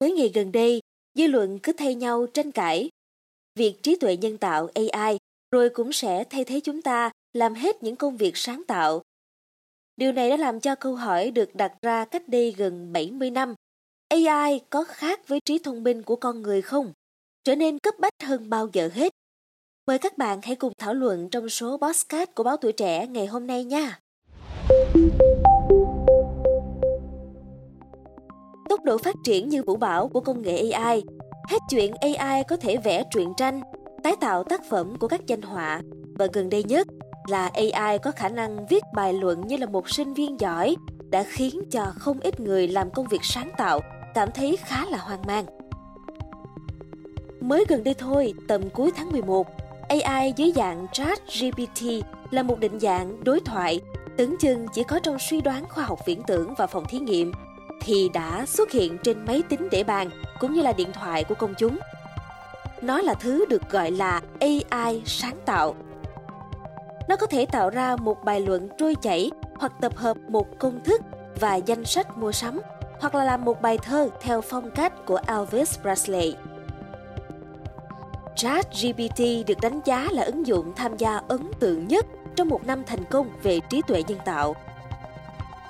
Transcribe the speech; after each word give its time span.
Mấy 0.00 0.12
ngày 0.12 0.30
gần 0.34 0.52
đây, 0.52 0.80
dư 1.14 1.26
luận 1.26 1.58
cứ 1.62 1.72
thay 1.72 1.94
nhau 1.94 2.26
tranh 2.26 2.52
cãi. 2.52 2.90
Việc 3.54 3.82
trí 3.82 3.96
tuệ 3.96 4.16
nhân 4.16 4.38
tạo 4.38 4.68
AI 4.74 5.18
rồi 5.50 5.70
cũng 5.70 5.92
sẽ 5.92 6.24
thay 6.24 6.44
thế 6.44 6.60
chúng 6.60 6.82
ta 6.82 7.10
làm 7.32 7.54
hết 7.54 7.82
những 7.82 7.96
công 7.96 8.16
việc 8.16 8.36
sáng 8.36 8.62
tạo. 8.68 9.02
Điều 9.96 10.12
này 10.12 10.30
đã 10.30 10.36
làm 10.36 10.60
cho 10.60 10.74
câu 10.74 10.94
hỏi 10.94 11.30
được 11.30 11.54
đặt 11.54 11.72
ra 11.82 12.04
cách 12.04 12.28
đây 12.28 12.54
gần 12.56 12.92
70 12.92 13.30
năm. 13.30 13.54
AI 14.08 14.60
có 14.70 14.84
khác 14.84 15.28
với 15.28 15.40
trí 15.44 15.58
thông 15.58 15.82
minh 15.82 16.02
của 16.02 16.16
con 16.16 16.42
người 16.42 16.62
không? 16.62 16.92
Trở 17.44 17.54
nên 17.54 17.78
cấp 17.78 17.94
bách 17.98 18.22
hơn 18.22 18.50
bao 18.50 18.68
giờ 18.72 18.90
hết. 18.94 19.12
Mời 19.86 19.98
các 19.98 20.18
bạn 20.18 20.40
hãy 20.42 20.56
cùng 20.56 20.72
thảo 20.78 20.94
luận 20.94 21.28
trong 21.30 21.48
số 21.48 21.78
podcast 21.78 22.30
của 22.34 22.42
báo 22.42 22.56
tuổi 22.56 22.72
trẻ 22.72 23.06
ngày 23.06 23.26
hôm 23.26 23.46
nay 23.46 23.64
nha. 23.64 24.00
Tốc 28.80 28.84
độ 28.84 28.98
phát 28.98 29.16
triển 29.24 29.48
như 29.48 29.62
vũ 29.62 29.76
bão 29.76 30.08
của 30.08 30.20
công 30.20 30.42
nghệ 30.42 30.70
AI, 30.70 31.02
hết 31.48 31.58
chuyện 31.70 31.92
AI 32.00 32.42
có 32.48 32.56
thể 32.56 32.76
vẽ 32.76 33.02
truyện 33.10 33.32
tranh, 33.36 33.60
tái 34.02 34.16
tạo 34.20 34.44
tác 34.44 34.60
phẩm 34.70 34.96
của 34.96 35.08
các 35.08 35.26
danh 35.26 35.42
họa. 35.42 35.80
Và 36.18 36.26
gần 36.32 36.50
đây 36.50 36.64
nhất 36.64 36.86
là 37.28 37.50
AI 37.54 37.98
có 37.98 38.10
khả 38.10 38.28
năng 38.28 38.66
viết 38.66 38.84
bài 38.94 39.12
luận 39.12 39.46
như 39.46 39.56
là 39.56 39.66
một 39.66 39.88
sinh 39.88 40.14
viên 40.14 40.40
giỏi 40.40 40.76
đã 41.10 41.22
khiến 41.22 41.60
cho 41.70 41.92
không 41.98 42.20
ít 42.20 42.40
người 42.40 42.68
làm 42.68 42.90
công 42.90 43.06
việc 43.06 43.20
sáng 43.22 43.50
tạo 43.56 43.80
cảm 44.14 44.28
thấy 44.34 44.56
khá 44.64 44.84
là 44.90 44.98
hoang 44.98 45.22
mang. 45.26 45.44
Mới 47.40 47.64
gần 47.68 47.84
đây 47.84 47.94
thôi, 47.94 48.34
tầm 48.48 48.70
cuối 48.70 48.90
tháng 48.96 49.12
11, 49.12 49.46
AI 49.88 50.32
dưới 50.36 50.52
dạng 50.56 50.86
chat 50.92 51.18
GPT 51.40 51.84
là 52.30 52.42
một 52.42 52.58
định 52.58 52.80
dạng 52.80 53.24
đối 53.24 53.40
thoại 53.40 53.80
tưởng 54.16 54.36
chừng 54.40 54.66
chỉ 54.74 54.82
có 54.84 54.98
trong 54.98 55.18
suy 55.18 55.40
đoán 55.40 55.64
khoa 55.68 55.84
học 55.84 55.98
viễn 56.06 56.22
tưởng 56.26 56.54
và 56.58 56.66
phòng 56.66 56.84
thí 56.88 56.98
nghiệm 56.98 57.32
thì 57.80 58.10
đã 58.14 58.46
xuất 58.46 58.70
hiện 58.70 58.98
trên 58.98 59.24
máy 59.24 59.42
tính 59.48 59.68
để 59.70 59.84
bàn, 59.84 60.10
cũng 60.38 60.52
như 60.52 60.62
là 60.62 60.72
điện 60.72 60.92
thoại 60.92 61.24
của 61.24 61.34
công 61.34 61.54
chúng. 61.58 61.78
Nó 62.82 63.00
là 63.00 63.14
thứ 63.14 63.44
được 63.48 63.70
gọi 63.70 63.90
là 63.90 64.20
AI 64.40 65.02
sáng 65.06 65.36
tạo. 65.46 65.74
Nó 67.08 67.16
có 67.16 67.26
thể 67.26 67.46
tạo 67.46 67.70
ra 67.70 67.96
một 67.96 68.24
bài 68.24 68.40
luận 68.40 68.68
trôi 68.78 68.94
chảy 69.02 69.30
hoặc 69.54 69.72
tập 69.80 69.96
hợp 69.96 70.16
một 70.28 70.58
công 70.58 70.84
thức 70.84 71.00
và 71.40 71.54
danh 71.54 71.84
sách 71.84 72.18
mua 72.18 72.32
sắm, 72.32 72.60
hoặc 73.00 73.14
là 73.14 73.24
làm 73.24 73.44
một 73.44 73.62
bài 73.62 73.78
thơ 73.78 74.08
theo 74.20 74.40
phong 74.40 74.70
cách 74.70 75.06
của 75.06 75.20
Elvis 75.26 75.78
Presley. 75.80 76.36
ChatGPT 78.36 79.18
được 79.46 79.60
đánh 79.62 79.80
giá 79.84 80.08
là 80.10 80.22
ứng 80.22 80.46
dụng 80.46 80.72
tham 80.76 80.96
gia 80.96 81.20
ấn 81.28 81.50
tượng 81.60 81.88
nhất 81.88 82.06
trong 82.36 82.48
một 82.48 82.66
năm 82.66 82.84
thành 82.86 83.04
công 83.10 83.30
về 83.42 83.60
trí 83.60 83.82
tuệ 83.82 84.02
nhân 84.08 84.18
tạo. 84.24 84.54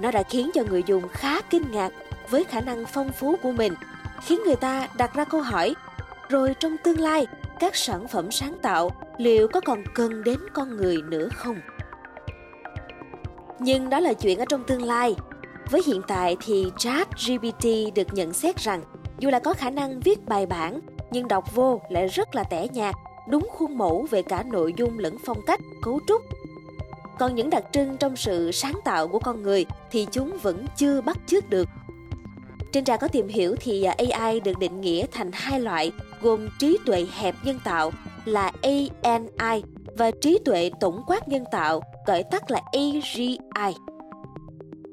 Nó 0.01 0.11
đã 0.11 0.23
khiến 0.23 0.51
cho 0.55 0.63
người 0.69 0.83
dùng 0.87 1.09
khá 1.09 1.41
kinh 1.41 1.71
ngạc 1.73 1.93
với 2.31 2.45
khả 2.45 2.61
năng 2.61 2.85
phong 2.87 3.13
phú 3.13 3.37
của 3.43 3.53
mình, 3.53 3.75
khiến 4.23 4.41
người 4.45 4.57
ta 4.57 4.89
đặt 4.97 5.15
ra 5.15 5.25
câu 5.25 5.41
hỏi, 5.41 5.75
rồi 6.29 6.55
trong 6.61 6.77
tương 6.85 7.01
lai, 7.01 7.27
các 7.61 7.77
sản 7.77 8.09
phẩm 8.09 8.31
sáng 8.31 8.59
tạo 8.63 8.91
liệu 9.19 9.49
có 9.49 9.61
còn 9.61 9.85
cần 9.95 10.25
đến 10.25 10.39
con 10.53 10.77
người 10.77 11.03
nữa 11.03 11.29
không? 11.35 11.57
Nhưng 13.59 13.91
đó 13.91 14.01
là 14.01 14.13
chuyện 14.13 14.39
ở 14.39 14.45
trong 14.49 14.65
tương 14.65 14.83
lai. 14.83 15.15
Với 15.71 15.83
hiện 15.87 16.03
tại 16.09 16.37
thì 16.47 16.67
Chat 16.79 17.09
GPT 17.27 17.67
được 17.95 18.15
nhận 18.15 18.33
xét 18.33 18.57
rằng 18.57 18.83
dù 19.19 19.31
là 19.31 19.39
có 19.39 19.55
khả 19.55 19.71
năng 19.71 20.01
viết 20.01 20.27
bài 20.27 20.47
bản 20.47 20.81
nhưng 21.11 21.29
đọc 21.29 21.55
vô 21.55 21.81
lại 21.89 22.07
rất 22.07 22.35
là 22.35 22.45
tẻ 22.45 22.67
nhạt, 22.73 22.95
đúng 23.29 23.49
khuôn 23.51 23.79
mẫu 23.79 24.07
về 24.11 24.23
cả 24.23 24.43
nội 24.43 24.75
dung 24.77 24.99
lẫn 24.99 25.17
phong 25.27 25.39
cách, 25.47 25.61
cấu 25.83 26.01
trúc. 26.07 26.23
Còn 27.21 27.35
những 27.35 27.51
đặc 27.51 27.65
trưng 27.73 27.97
trong 27.97 28.17
sự 28.17 28.51
sáng 28.53 28.81
tạo 28.85 29.09
của 29.09 29.19
con 29.19 29.43
người 29.43 29.67
thì 29.91 30.07
chúng 30.13 30.37
vẫn 30.43 30.67
chưa 30.77 31.01
bắt 31.01 31.19
chước 31.27 31.51
được. 31.51 31.69
Trên 32.73 32.85
trang 32.85 32.99
có 33.01 33.09
tìm 33.09 33.29
hiểu 33.29 33.57
thì 33.61 33.85
à, 33.85 33.95
AI 33.99 34.41
được 34.41 34.59
định 34.59 34.81
nghĩa 34.81 35.07
thành 35.13 35.31
hai 35.33 35.61
loại 35.61 35.93
gồm 36.21 36.49
trí 36.59 36.79
tuệ 36.87 37.07
hẹp 37.13 37.35
nhân 37.45 37.59
tạo 37.65 37.91
là 38.25 38.53
ANI 38.63 39.63
và 39.99 40.11
trí 40.11 40.39
tuệ 40.45 40.71
tổng 40.81 41.03
quát 41.07 41.29
nhân 41.29 41.45
tạo 41.53 41.81
gọi 42.07 42.23
tắt 42.23 42.51
là 42.51 42.61
AGI. 42.73 43.39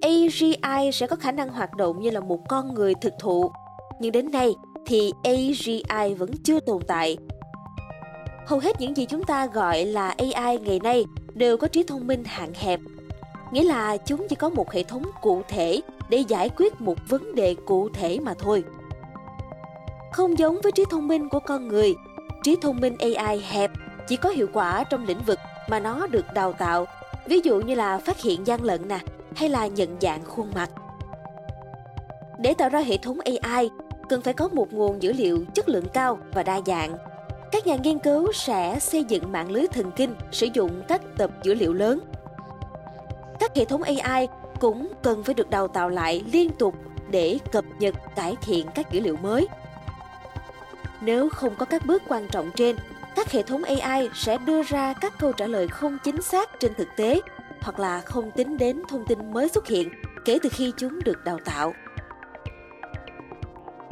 AGI 0.02 0.92
sẽ 0.94 1.08
có 1.08 1.16
khả 1.16 1.32
năng 1.32 1.50
hoạt 1.50 1.76
động 1.76 2.00
như 2.02 2.10
là 2.10 2.20
một 2.20 2.40
con 2.50 2.74
người 2.74 2.94
thực 3.02 3.14
thụ, 3.20 3.52
nhưng 4.00 4.12
đến 4.12 4.32
nay 4.32 4.56
thì 4.86 5.12
AGI 5.24 6.14
vẫn 6.18 6.32
chưa 6.44 6.60
tồn 6.60 6.82
tại. 6.88 7.18
Hầu 8.46 8.60
hết 8.60 8.82
những 8.82 8.98
gì 8.98 9.06
chúng 9.06 9.24
ta 9.24 9.46
gọi 9.46 9.86
là 9.86 10.16
AI 10.18 10.58
ngày 10.58 10.80
nay 10.84 11.06
đều 11.38 11.58
có 11.58 11.68
trí 11.68 11.84
thông 11.84 12.08
minh 12.08 12.24
hạn 12.24 12.54
hẹp, 12.54 12.80
nghĩa 13.52 13.64
là 13.64 13.98
chúng 13.98 14.28
chỉ 14.30 14.36
có 14.36 14.50
một 14.50 14.72
hệ 14.72 14.84
thống 14.84 15.04
cụ 15.22 15.42
thể 15.48 15.82
để 16.10 16.18
giải 16.18 16.50
quyết 16.58 16.82
một 16.82 16.98
vấn 17.08 17.36
đề 17.36 17.56
cụ 17.66 17.90
thể 17.90 18.20
mà 18.20 18.34
thôi. 18.40 18.64
Không 20.12 20.38
giống 20.38 20.60
với 20.64 20.72
trí 20.72 20.84
thông 20.90 21.08
minh 21.08 21.30
của 21.30 21.40
con 21.40 21.68
người, 21.68 21.96
trí 22.44 22.56
thông 22.62 22.80
minh 22.80 22.96
AI 23.00 23.42
hẹp 23.50 23.72
chỉ 24.08 24.16
có 24.16 24.30
hiệu 24.30 24.48
quả 24.54 24.84
trong 24.84 25.06
lĩnh 25.06 25.24
vực 25.26 25.40
mà 25.70 25.80
nó 25.80 26.08
được 26.08 26.26
đào 26.34 26.54
tạo, 26.54 26.86
ví 27.28 27.40
dụ 27.44 27.60
như 27.60 27.76
là 27.76 27.98
phát 27.98 28.22
hiện 28.22 28.48
gian 28.48 28.64
lận 28.64 28.88
nè, 28.88 29.00
hay 29.36 29.50
là 29.50 29.68
nhận 29.68 29.98
dạng 30.02 30.26
khuôn 30.26 30.52
mặt. 30.56 30.70
Để 32.40 32.54
tạo 32.54 32.70
ra 32.70 32.80
hệ 32.80 32.98
thống 32.98 33.18
AI, 33.26 33.70
cần 34.10 34.22
phải 34.22 34.34
có 34.34 34.48
một 34.48 34.74
nguồn 34.74 35.04
dữ 35.04 35.14
liệu 35.14 35.46
chất 35.54 35.70
lượng 35.70 35.88
cao 35.94 36.20
và 36.34 36.44
đa 36.44 36.60
dạng. 36.66 36.98
Các 37.58 37.68
nhà 37.68 37.76
nghiên 37.76 38.00
cứu 38.00 38.32
sẽ 38.34 38.80
xây 38.80 39.04
dựng 39.04 39.32
mạng 39.32 39.52
lưới 39.52 39.68
thần 39.68 39.92
kinh 39.92 40.16
sử 40.32 40.48
dụng 40.54 40.84
các 40.88 41.02
tập 41.18 41.32
dữ 41.44 41.54
liệu 41.54 41.74
lớn. 41.74 42.00
Các 43.40 43.56
hệ 43.56 43.66
thống 43.66 43.84
AI 43.84 44.28
cũng 44.60 44.94
cần 45.04 45.24
phải 45.24 45.36
được 45.36 45.50
đào 45.50 45.68
tạo 45.68 45.90
lại 45.90 46.24
liên 46.32 46.50
tục 46.50 46.76
để 47.10 47.38
cập 47.52 47.66
nhật 47.80 47.96
cải 48.16 48.36
thiện 48.42 48.68
các 48.76 48.92
dữ 48.92 49.00
liệu 49.00 49.18
mới. 49.18 49.48
Nếu 51.02 51.30
không 51.30 51.56
có 51.56 51.66
các 51.66 51.86
bước 51.86 52.04
quan 52.08 52.28
trọng 52.28 52.52
trên, 52.56 52.76
các 53.16 53.32
hệ 53.32 53.44
thống 53.44 53.64
AI 53.64 54.10
sẽ 54.16 54.38
đưa 54.38 54.64
ra 54.64 54.94
các 54.94 55.14
câu 55.20 55.32
trả 55.32 55.48
lời 55.48 55.68
không 55.68 55.98
chính 56.04 56.22
xác 56.22 56.60
trên 56.60 56.74
thực 56.74 56.88
tế 56.96 57.22
hoặc 57.62 57.80
là 57.80 58.02
không 58.02 58.32
tính 58.32 58.58
đến 58.58 58.82
thông 58.90 59.06
tin 59.06 59.34
mới 59.34 59.50
xuất 59.50 59.68
hiện 59.68 59.90
kể 60.26 60.40
từ 60.44 60.50
khi 60.50 60.74
chúng 60.78 61.00
được 61.04 61.24
đào 61.24 61.40
tạo. 61.46 61.74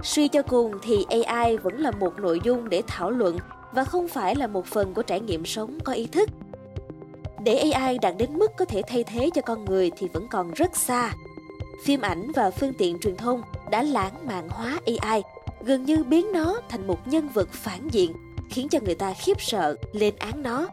Suy 0.05 0.27
cho 0.27 0.41
cùng 0.41 0.71
thì 0.81 1.05
AI 1.25 1.57
vẫn 1.57 1.79
là 1.79 1.91
một 1.91 2.19
nội 2.19 2.41
dung 2.43 2.69
để 2.69 2.81
thảo 2.87 3.11
luận 3.11 3.37
và 3.71 3.83
không 3.83 4.07
phải 4.07 4.35
là 4.35 4.47
một 4.47 4.65
phần 4.65 4.93
của 4.93 5.01
trải 5.01 5.19
nghiệm 5.19 5.45
sống 5.45 5.79
có 5.83 5.93
ý 5.93 6.07
thức. 6.07 6.29
Để 7.43 7.57
AI 7.57 7.97
đạt 7.97 8.15
đến 8.17 8.37
mức 8.37 8.51
có 8.57 8.65
thể 8.65 8.81
thay 8.87 9.03
thế 9.03 9.29
cho 9.35 9.41
con 9.41 9.65
người 9.65 9.91
thì 9.97 10.07
vẫn 10.13 10.27
còn 10.27 10.51
rất 10.51 10.75
xa. 10.75 11.13
Phim 11.83 12.01
ảnh 12.01 12.31
và 12.35 12.51
phương 12.51 12.73
tiện 12.73 12.99
truyền 12.99 13.15
thông 13.15 13.41
đã 13.71 13.83
lãng 13.83 14.27
mạn 14.27 14.49
hóa 14.49 14.79
AI, 15.01 15.21
gần 15.61 15.85
như 15.85 16.03
biến 16.03 16.31
nó 16.33 16.59
thành 16.69 16.87
một 16.87 17.07
nhân 17.07 17.29
vật 17.33 17.49
phản 17.51 17.87
diện, 17.87 18.13
khiến 18.49 18.69
cho 18.69 18.79
người 18.85 18.95
ta 18.95 19.13
khiếp 19.13 19.41
sợ, 19.41 19.75
lên 19.93 20.13
án 20.19 20.43
nó. 20.43 20.67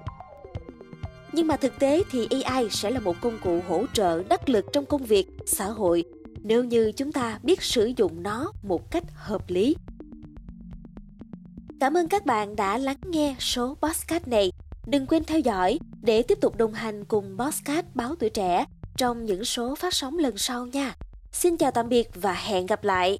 Nhưng 1.32 1.46
mà 1.46 1.56
thực 1.56 1.78
tế 1.78 2.02
thì 2.10 2.28
AI 2.44 2.68
sẽ 2.70 2.90
là 2.90 3.00
một 3.00 3.16
công 3.20 3.38
cụ 3.44 3.60
hỗ 3.68 3.84
trợ 3.92 4.22
đắc 4.22 4.48
lực 4.48 4.66
trong 4.72 4.86
công 4.86 5.04
việc, 5.04 5.26
xã 5.46 5.64
hội 5.64 6.04
nếu 6.42 6.64
như 6.64 6.92
chúng 6.92 7.12
ta 7.12 7.38
biết 7.42 7.62
sử 7.62 7.92
dụng 7.96 8.22
nó 8.22 8.52
một 8.62 8.90
cách 8.90 9.04
hợp 9.14 9.42
lý. 9.50 9.76
Cảm 11.80 11.96
ơn 11.96 12.08
các 12.08 12.26
bạn 12.26 12.56
đã 12.56 12.78
lắng 12.78 13.00
nghe 13.04 13.36
số 13.38 13.76
podcast 13.82 14.28
này. 14.28 14.52
Đừng 14.86 15.06
quên 15.06 15.24
theo 15.24 15.40
dõi 15.40 15.78
để 16.02 16.22
tiếp 16.22 16.38
tục 16.40 16.56
đồng 16.56 16.74
hành 16.74 17.04
cùng 17.04 17.38
podcast 17.38 17.86
Báo 17.94 18.14
Tuổi 18.14 18.30
Trẻ 18.30 18.64
trong 18.96 19.24
những 19.24 19.44
số 19.44 19.74
phát 19.74 19.94
sóng 19.94 20.18
lần 20.18 20.38
sau 20.38 20.66
nha. 20.66 20.94
Xin 21.32 21.56
chào 21.56 21.70
tạm 21.70 21.88
biệt 21.88 22.08
và 22.14 22.32
hẹn 22.32 22.66
gặp 22.66 22.84
lại! 22.84 23.18